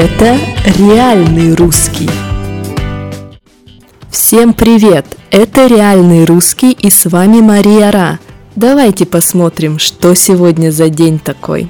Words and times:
Это 0.00 0.38
реальный 0.78 1.56
русский. 1.56 2.08
Всем 4.08 4.54
привет! 4.54 5.04
Это 5.32 5.66
реальный 5.66 6.24
русский 6.24 6.70
и 6.70 6.88
с 6.88 7.06
вами 7.06 7.40
Мария 7.40 7.90
Ра. 7.90 8.20
Давайте 8.54 9.06
посмотрим, 9.06 9.80
что 9.80 10.14
сегодня 10.14 10.70
за 10.70 10.88
день 10.88 11.18
такой. 11.18 11.68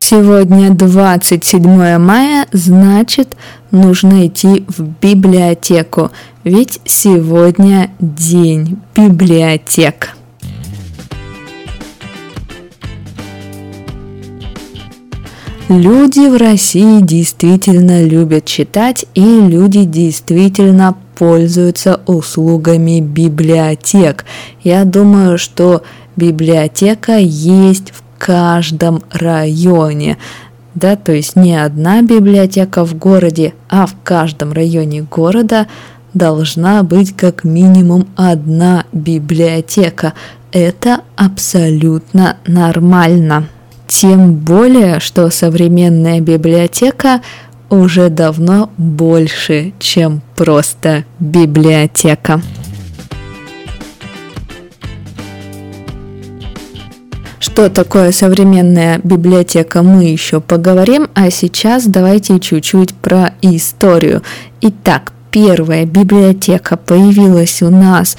Сегодня 0.00 0.68
27 0.68 1.96
мая, 1.96 2.46
значит, 2.52 3.38
нужно 3.70 4.26
идти 4.26 4.66
в 4.68 4.82
библиотеку, 5.00 6.10
ведь 6.44 6.82
сегодня 6.84 7.90
день 8.00 8.76
библиотек. 8.94 10.14
Люди 15.70 16.26
в 16.26 16.36
России 16.36 17.00
действительно 17.00 18.02
любят 18.04 18.44
читать, 18.44 19.06
и 19.14 19.22
люди 19.22 19.84
действительно 19.84 20.96
пользуются 21.14 22.00
услугами 22.06 22.98
библиотек. 22.98 24.24
Я 24.64 24.84
думаю, 24.84 25.38
что 25.38 25.84
библиотека 26.16 27.18
есть 27.18 27.92
в 27.92 28.02
каждом 28.18 29.04
районе. 29.12 30.18
Да, 30.74 30.96
то 30.96 31.12
есть 31.12 31.36
не 31.36 31.54
одна 31.54 32.02
библиотека 32.02 32.84
в 32.84 32.98
городе, 32.98 33.54
а 33.68 33.86
в 33.86 33.94
каждом 34.02 34.52
районе 34.52 35.02
города 35.02 35.68
должна 36.14 36.82
быть 36.82 37.14
как 37.14 37.44
минимум 37.44 38.08
одна 38.16 38.86
библиотека. 38.92 40.14
Это 40.50 41.02
абсолютно 41.14 42.38
нормально. 42.44 43.46
Тем 43.90 44.34
более, 44.34 45.00
что 45.00 45.30
современная 45.30 46.20
библиотека 46.20 47.22
уже 47.70 48.08
давно 48.08 48.70
больше, 48.78 49.72
чем 49.80 50.22
просто 50.36 51.04
библиотека. 51.18 52.40
Что 57.40 57.68
такое 57.68 58.12
современная 58.12 59.00
библиотека, 59.02 59.82
мы 59.82 60.04
еще 60.04 60.40
поговорим, 60.40 61.08
а 61.14 61.28
сейчас 61.30 61.86
давайте 61.86 62.38
чуть-чуть 62.38 62.94
про 62.94 63.34
историю. 63.42 64.22
Итак, 64.60 65.12
первая 65.32 65.84
библиотека 65.84 66.76
появилась 66.76 67.60
у 67.60 67.70
нас 67.70 68.16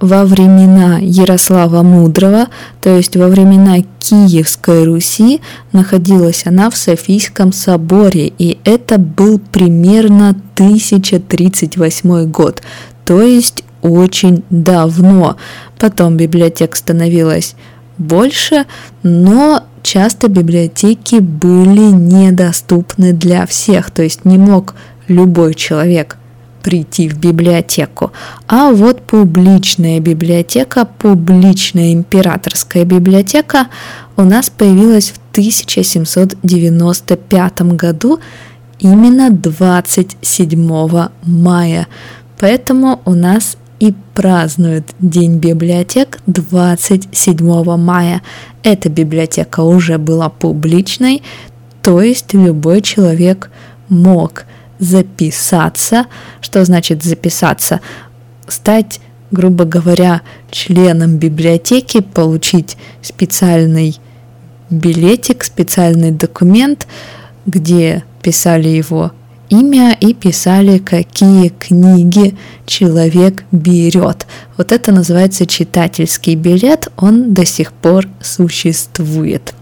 во 0.00 0.24
времена 0.24 0.98
Ярослава 1.00 1.82
Мудрого, 1.82 2.48
то 2.80 2.96
есть 2.96 3.16
во 3.16 3.28
времена 3.28 3.78
Киевской 3.98 4.84
Руси, 4.84 5.40
находилась 5.72 6.46
она 6.46 6.70
в 6.70 6.76
Софийском 6.76 7.52
соборе, 7.52 8.32
и 8.38 8.58
это 8.64 8.98
был 8.98 9.38
примерно 9.38 10.30
1038 10.54 12.30
год, 12.30 12.62
то 13.04 13.22
есть 13.22 13.64
очень 13.82 14.42
давно. 14.50 15.36
Потом 15.78 16.16
библиотек 16.16 16.76
становилась 16.76 17.54
больше, 17.98 18.66
но 19.02 19.62
часто 19.82 20.28
библиотеки 20.28 21.16
были 21.16 21.92
недоступны 21.92 23.12
для 23.12 23.46
всех, 23.46 23.90
то 23.90 24.02
есть 24.02 24.24
не 24.24 24.36
мог 24.36 24.74
любой 25.08 25.54
человек– 25.54 26.18
прийти 26.66 27.08
в 27.08 27.16
библиотеку. 27.16 28.12
А 28.48 28.72
вот 28.72 29.02
публичная 29.02 30.00
библиотека, 30.00 30.84
публичная 30.84 31.92
императорская 31.92 32.84
библиотека 32.84 33.68
у 34.16 34.24
нас 34.24 34.50
появилась 34.50 35.10
в 35.10 35.18
1795 35.30 37.62
году, 37.76 38.18
именно 38.80 39.30
27 39.30 41.08
мая. 41.22 41.86
Поэтому 42.40 43.00
у 43.04 43.14
нас 43.14 43.56
и 43.78 43.94
празднуют 44.14 44.86
День 44.98 45.38
библиотек 45.38 46.18
27 46.26 47.76
мая. 47.76 48.22
Эта 48.64 48.88
библиотека 48.88 49.60
уже 49.60 49.98
была 49.98 50.30
публичной, 50.30 51.22
то 51.80 52.02
есть 52.02 52.34
любой 52.34 52.82
человек 52.82 53.52
мог– 53.88 54.46
записаться. 54.78 56.06
Что 56.40 56.64
значит 56.64 57.02
записаться? 57.02 57.80
Стать, 58.48 59.00
грубо 59.30 59.64
говоря, 59.64 60.22
членом 60.50 61.16
библиотеки, 61.16 62.00
получить 62.00 62.76
специальный 63.02 63.98
билетик, 64.70 65.44
специальный 65.44 66.10
документ, 66.10 66.86
где 67.46 68.04
писали 68.22 68.68
его 68.68 69.12
имя 69.48 69.96
и 70.00 70.12
писали, 70.14 70.78
какие 70.78 71.48
книги 71.48 72.36
человек 72.66 73.44
берет. 73.52 74.26
Вот 74.56 74.72
это 74.72 74.92
называется 74.92 75.46
читательский 75.46 76.34
билет, 76.34 76.88
он 76.96 77.32
до 77.34 77.44
сих 77.44 77.72
пор 77.72 78.06
существует. 78.20 79.54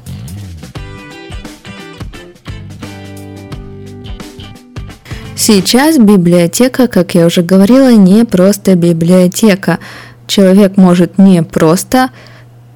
Сейчас 5.47 5.99
библиотека, 5.99 6.89
как 6.89 7.15
я 7.15 7.27
уже 7.27 7.43
говорила, 7.43 7.93
не 7.93 8.25
просто 8.25 8.77
библиотека. 8.77 9.79
Человек 10.27 10.79
может 10.79 11.19
не 11.19 11.43
просто 11.43 12.09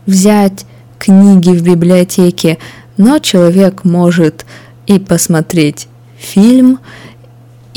взять 0.05 0.67
книги 0.99 1.49
в 1.49 1.62
библиотеке, 1.62 2.59
но 2.99 3.21
человек 3.21 3.84
может 3.84 4.45
и 4.87 4.99
посмотреть 4.99 5.89
фильм, 6.19 6.81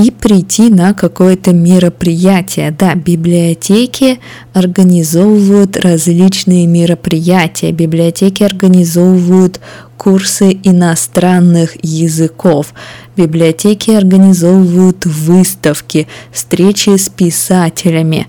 и 0.02 0.12
прийти 0.12 0.70
на 0.70 0.94
какое-то 0.94 1.54
мероприятие. 1.54 2.72
Да, 2.72 2.96
библиотеки 2.96 4.20
организовывают 4.54 5.78
различные 5.78 6.66
мероприятия, 6.68 7.72
библиотеки 7.72 8.44
организовывают 8.44 9.60
курсы 9.98 10.60
иностранных 10.64 11.76
языков, 11.84 12.74
библиотеки 13.16 13.92
организовывают 13.92 15.06
выставки, 15.06 16.08
встречи 16.32 16.96
с 16.98 17.08
писателями. 17.10 18.28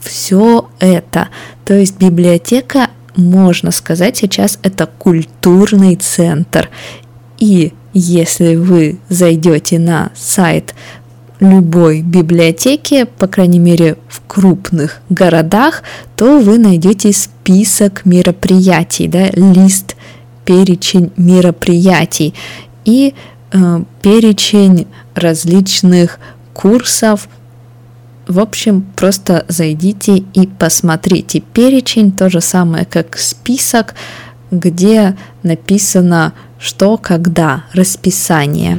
Все 0.00 0.68
это. 0.78 1.28
То 1.64 1.74
есть 1.74 1.98
библиотека, 1.98 2.88
можно 3.16 3.70
сказать, 3.70 4.18
сейчас 4.18 4.58
это 4.62 4.86
культурный 4.86 5.96
центр. 5.96 6.68
И 7.38 7.72
если 7.94 8.56
вы 8.56 8.98
зайдете 9.08 9.78
на 9.78 10.10
сайт 10.14 10.74
любой 11.40 12.02
библиотеки, 12.02 13.04
по 13.04 13.26
крайней 13.26 13.58
мере 13.58 13.96
в 14.08 14.20
крупных 14.26 15.00
городах, 15.08 15.82
то 16.16 16.40
вы 16.40 16.58
найдете 16.58 17.12
список 17.12 18.04
мероприятий, 18.04 19.08
да, 19.08 19.28
лист, 19.32 19.96
перечень 20.44 21.12
мероприятий 21.16 22.34
и 22.84 23.14
э, 23.52 23.82
перечень 24.02 24.86
различных 25.14 26.18
курсов. 26.54 27.28
В 28.26 28.40
общем, 28.40 28.84
просто 28.96 29.44
зайдите 29.48 30.18
и 30.34 30.46
посмотрите. 30.46 31.40
Перечень 31.40 32.12
то 32.12 32.28
же 32.28 32.40
самое, 32.40 32.84
как 32.84 33.16
список, 33.16 33.94
где 34.50 35.16
написано 35.42 36.32
что, 36.58 36.96
когда, 36.96 37.64
расписание. 37.72 38.78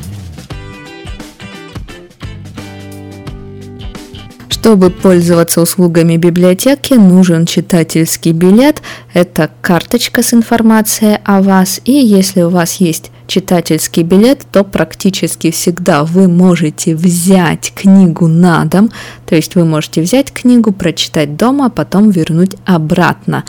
Чтобы 4.50 4.90
пользоваться 4.90 5.62
услугами 5.62 6.18
библиотеки, 6.18 6.94
нужен 6.94 7.45
читательский 7.45 8.34
билет. 8.34 8.81
Это 9.13 9.50
карточка 9.62 10.21
с 10.21 10.33
информацией 10.33 11.19
о 11.24 11.42
вас. 11.42 11.80
И 11.86 11.94
если 11.94 12.42
у 12.42 12.50
вас 12.50 12.75
есть 12.75 13.09
читательский 13.25 14.03
билет, 14.03 14.42
то 14.51 14.65
практически 14.65 15.50
всегда 15.51 16.03
вы 16.03 16.27
можете 16.27 16.94
взять 16.94 17.71
книгу 17.74 18.27
на 18.27 18.65
дом. 18.65 18.92
То 19.25 19.36
есть 19.36 19.56
вы 19.56 19.63
можете 19.63 20.01
взять 20.01 20.33
книгу, 20.33 20.74
прочитать 20.74 21.38
дома, 21.38 21.68
а 21.68 21.69
потом 21.69 22.09
вернуть 22.09 22.56
обратно. 22.65 23.45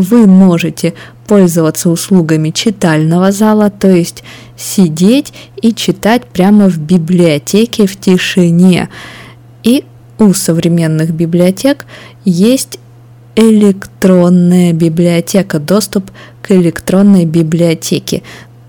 Вы 0.00 0.26
можете 0.26 0.94
пользоваться 1.26 1.90
услугами 1.90 2.48
читального 2.48 3.32
зала, 3.32 3.68
то 3.68 3.90
есть 3.90 4.24
сидеть 4.56 5.34
и 5.60 5.74
читать 5.74 6.24
прямо 6.24 6.70
в 6.70 6.78
библиотеке 6.78 7.86
в 7.86 8.00
тишине. 8.00 8.88
И 9.62 9.84
у 10.18 10.32
современных 10.32 11.10
библиотек 11.10 11.84
есть 12.24 12.78
электронная 13.36 14.72
библиотека, 14.72 15.58
доступ 15.58 16.10
к 16.40 16.50
электронной 16.52 17.26
библиотеке. 17.26 18.22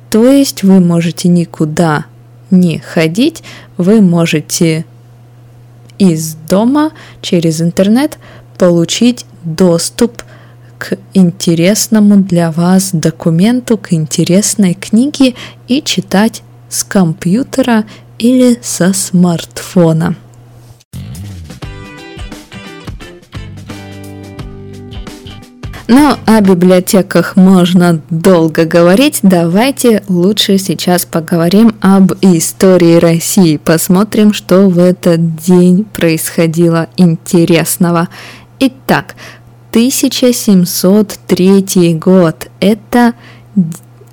То 0.09 0.29
есть 0.29 0.63
вы 0.63 0.81
можете 0.81 1.29
никуда 1.29 2.07
не 2.49 2.79
ходить, 2.79 3.41
вы 3.77 4.01
можете 4.01 4.83
из 5.97 6.35
дома 6.49 6.91
через 7.21 7.61
интернет 7.61 8.17
получить 8.57 9.25
доступ 9.45 10.23
к 10.81 10.97
интересному 11.13 12.15
для 12.15 12.49
вас 12.49 12.89
документу, 12.91 13.77
к 13.77 13.93
интересной 13.93 14.73
книге 14.73 15.35
и 15.67 15.83
читать 15.83 16.41
с 16.69 16.83
компьютера 16.83 17.85
или 18.17 18.57
со 18.63 18.91
смартфона. 18.91 20.15
Ну, 25.87 26.15
о 26.25 26.41
библиотеках 26.41 27.35
можно 27.35 28.01
долго 28.09 28.65
говорить. 28.65 29.19
Давайте 29.21 30.01
лучше 30.07 30.57
сейчас 30.57 31.05
поговорим 31.05 31.75
об 31.79 32.13
истории 32.21 32.95
России. 32.95 33.57
Посмотрим, 33.57 34.33
что 34.33 34.67
в 34.67 34.79
этот 34.79 35.35
день 35.35 35.83
происходило 35.83 36.87
интересного. 36.97 38.07
Итак, 38.59 39.15
1703 39.71 41.93
год. 41.93 42.47
Это 42.59 43.13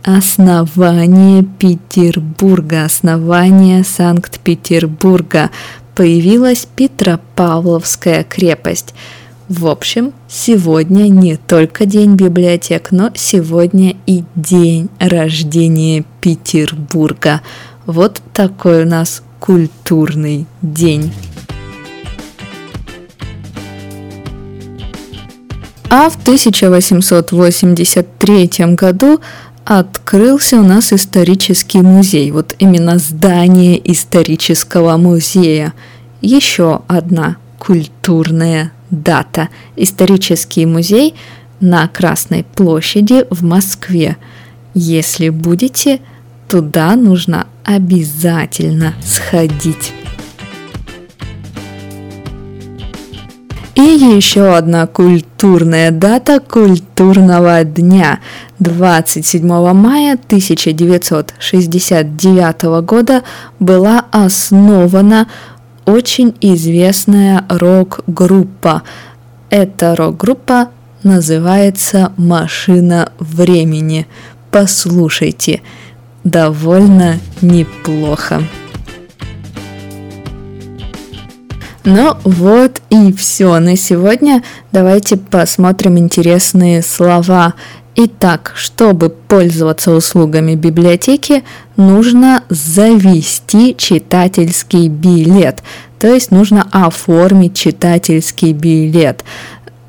основание 0.05 1.43
Петербурга, 1.43 2.85
основание 2.85 3.83
Санкт-Петербурга. 3.83 5.51
Появилась 5.97 6.69
Петропавловская 6.77 8.23
крепость. 8.23 8.95
В 9.49 9.67
общем, 9.67 10.13
сегодня 10.29 11.09
не 11.09 11.37
только 11.37 11.87
День 11.87 12.15
библиотек, 12.15 12.93
но 12.93 13.11
сегодня 13.17 13.97
и 14.07 14.23
день 14.37 14.89
рождения 15.01 16.05
Петербурга. 16.21 17.41
Вот 17.85 18.23
такой 18.33 18.85
у 18.85 18.87
нас 18.87 19.25
культурный 19.41 20.47
день. 20.63 21.13
А 25.91 26.11
в 26.11 26.17
1883 26.17 28.51
году 28.75 29.21
открылся 29.65 30.59
у 30.59 30.63
нас 30.63 30.93
исторический 30.93 31.81
музей. 31.81 32.31
Вот 32.31 32.55
именно 32.59 32.99
здание 32.99 33.81
исторического 33.91 34.99
музея. 34.99 35.73
Еще 36.21 36.83
одна 36.89 37.39
культурная 37.59 38.73
дата. 38.91 39.49
Исторический 39.77 40.67
музей 40.67 41.15
на 41.61 41.89
Красной 41.89 42.45
площади 42.45 43.25
в 43.31 43.43
Москве. 43.43 44.19
Если 44.75 45.31
будете, 45.31 46.01
туда 46.49 46.97
нужно 46.97 47.47
обязательно 47.65 48.93
сходить. 49.03 49.95
И 53.79 53.81
еще 53.81 54.55
одна 54.57 54.87
культурная 54.89 55.93
дата 55.93 56.41
культурного 56.41 57.63
дня. 57.63 58.19
27 58.59 59.47
мая 59.73 60.15
1969 60.15 62.63
года 62.85 63.23
была 63.61 64.05
основана 64.11 65.29
очень 65.87 66.35
известная 66.41 67.45
рок-группа. 67.49 68.83
Эта 69.49 69.95
рок-группа 69.95 70.71
называется 71.05 72.11
«Машина 72.17 73.13
времени». 73.21 74.09
Послушайте, 74.51 75.63
довольно 76.25 77.21
неплохо. 77.43 78.43
Ну 81.91 82.19
вот 82.23 82.83
и 82.91 83.15
все 83.15 83.59
на 83.61 83.75
сегодня. 83.75 84.43
Давайте 84.73 85.17
посмотрим 85.17 85.97
интересные 85.97 86.83
слова. 86.83 87.55
Итак, 87.95 88.53
чтобы 88.57 89.09
пользоваться 89.09 89.93
услугами 89.93 90.55
библиотеки, 90.55 91.45
нужно 91.77 92.45
завести 92.51 93.75
читательский 93.75 94.89
билет. 94.89 95.63
То 95.99 96.13
есть 96.13 96.31
нужно 96.31 96.69
оформить 96.71 97.57
читательский 97.57 98.53
билет. 98.53 99.25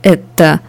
Это, 0.02 0.62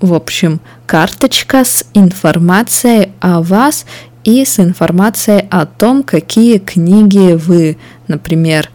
в 0.00 0.14
общем, 0.14 0.62
карточка 0.86 1.66
с 1.66 1.84
информацией 1.92 3.10
о 3.20 3.42
вас 3.42 3.84
и 4.24 4.46
с 4.46 4.58
информацией 4.58 5.46
о 5.50 5.66
том, 5.66 6.02
какие 6.02 6.56
книги 6.56 7.34
вы, 7.34 7.76
например, 8.08 8.70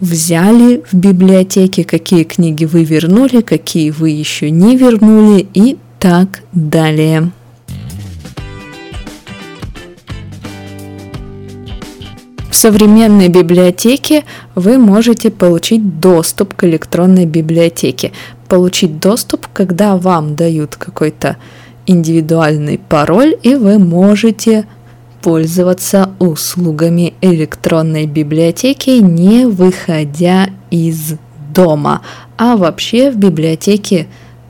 взяли 0.00 0.82
в 0.90 0.94
библиотеке, 0.94 1.84
какие 1.84 2.24
книги 2.24 2.64
вы 2.64 2.84
вернули, 2.84 3.40
какие 3.40 3.90
вы 3.90 4.10
еще 4.10 4.50
не 4.50 4.76
вернули 4.76 5.46
и 5.54 5.76
так 5.98 6.42
далее. 6.52 7.30
В 12.50 12.58
современной 12.58 13.28
библиотеке 13.28 14.24
вы 14.54 14.78
можете 14.78 15.30
получить 15.30 16.00
доступ 16.00 16.54
к 16.54 16.64
электронной 16.64 17.26
библиотеке. 17.26 18.12
Получить 18.48 18.98
доступ, 18.98 19.46
когда 19.52 19.96
вам 19.96 20.36
дают 20.36 20.76
какой-то 20.76 21.36
индивидуальный 21.86 22.78
пароль, 22.78 23.36
и 23.42 23.54
вы 23.56 23.78
можете 23.78 24.64
пользоваться 25.26 26.10
услугами 26.20 27.14
электронной 27.20 28.06
библиотеки, 28.06 28.90
не 28.90 29.44
выходя 29.44 30.50
из 30.70 31.14
дома. 31.52 32.02
А 32.38 32.56
вообще 32.56 33.10
в 33.10 33.16
библиотеке 33.16 34.06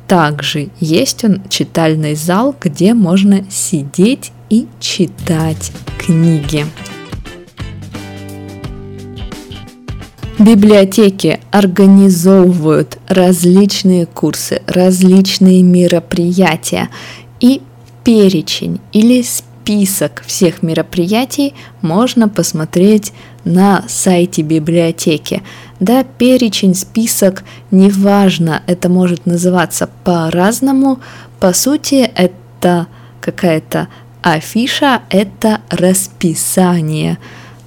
также 0.06 0.68
есть 0.78 1.24
он 1.24 1.40
читальный 1.48 2.14
зал, 2.14 2.54
где 2.60 2.92
можно 2.92 3.46
сидеть 3.48 4.32
и 4.50 4.66
читать 4.78 5.72
книги. 5.96 6.66
Библиотеки 10.38 11.40
организовывают 11.52 12.98
различные 13.08 14.04
курсы, 14.04 14.60
различные 14.66 15.62
мероприятия 15.62 16.90
и 17.40 17.62
перечень 18.04 18.78
или 18.92 19.22
список 19.66 20.22
всех 20.24 20.62
мероприятий 20.62 21.52
можно 21.82 22.28
посмотреть 22.28 23.12
на 23.44 23.82
сайте 23.88 24.42
библиотеки. 24.42 25.42
Да, 25.80 26.04
перечень, 26.04 26.76
список, 26.76 27.42
неважно, 27.72 28.62
это 28.68 28.88
может 28.88 29.26
называться 29.26 29.90
по-разному. 30.04 31.00
По 31.40 31.52
сути, 31.52 32.08
это 32.14 32.86
какая-то 33.20 33.88
афиша, 34.22 35.02
это 35.10 35.60
расписание. 35.68 37.18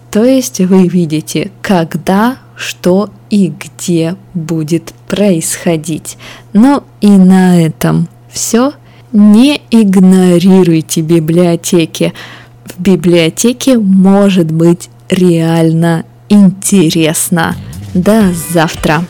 То 0.09 0.23
есть 0.23 0.61
вы 0.61 0.87
видите, 0.87 1.51
когда, 1.61 2.37
что 2.55 3.09
и 3.29 3.49
где 3.49 4.15
будет 4.33 4.93
происходить. 5.09 6.17
Ну 6.53 6.81
и 7.01 7.09
на 7.09 7.61
этом 7.61 8.07
все. 8.31 8.71
Не 9.11 9.61
игнорируйте 9.71 11.01
библиотеки. 11.01 12.13
В 12.65 12.79
библиотеке 12.79 13.77
может 13.79 14.51
быть 14.51 14.89
реально 15.09 16.05
интересно. 16.29 17.55
До 17.95 18.31
завтра! 18.53 19.03